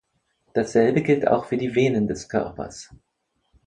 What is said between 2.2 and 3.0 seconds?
Körpers.